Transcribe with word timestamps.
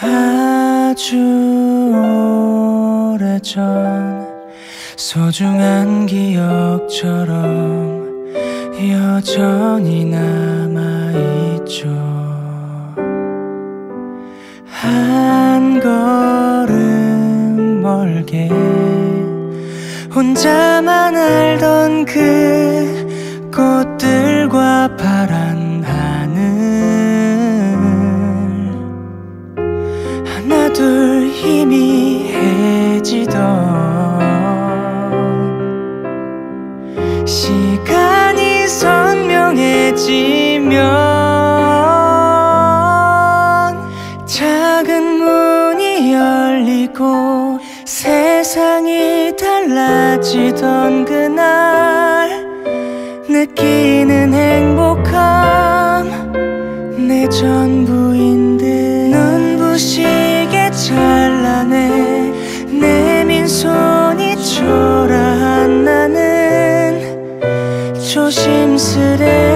아주 0.00 1.16
오래전 3.16 4.28
소중한 4.96 6.06
기억처럼 6.06 8.06
여전히 8.92 10.04
남아있죠. 10.04 11.88
한 14.66 15.80
걸음 15.80 17.82
멀게 17.82 18.48
혼자만 20.14 21.16
알던 21.16 22.04
그 22.04 23.50
꽃들과 23.52 24.96
파 24.96 25.17
선명해지면 38.68 40.78
작은 44.26 45.18
문이 45.18 46.12
열리고 46.12 47.58
세상이 47.86 49.34
달라지던 49.36 51.06
그날 51.06 52.46
느끼는 53.28 54.34
행복함 54.34 56.06
내 57.08 57.26
전부인 57.28 58.58
듯 58.58 58.66
눈부시게 58.66 60.70
찬 60.72 61.17
조심 68.78 69.47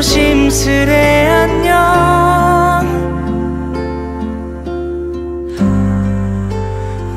조심스레 0.00 1.28
안녕. 1.28 1.76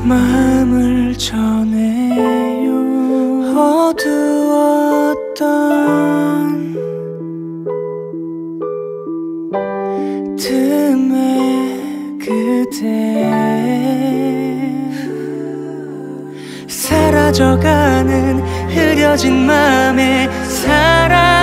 마음을 0.02 1.16
전해요. 1.16 2.74
어두웠던 3.58 4.04
틈에 10.36 11.78
그대. 12.18 13.30
사라져가는 16.68 18.40
흐려진 18.68 19.46
맘에 19.46 20.28
사랑 20.44 21.33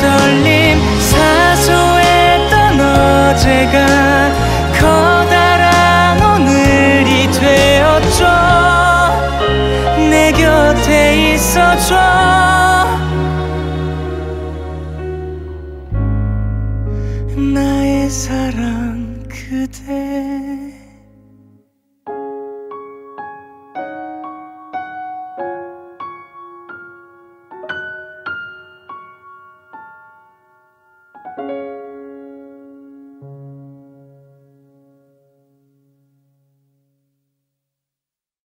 떨림 0.00 0.78
사소했던 0.98 2.80
어제가 2.80 3.76
커다란 4.78 6.18
오늘이 6.22 7.30
되었죠. 7.30 8.24
내 10.10 10.32
곁에 10.32 11.34
있어줘. 11.34 11.96
나의 17.36 18.08
사랑 18.08 19.22
그대 19.28 19.99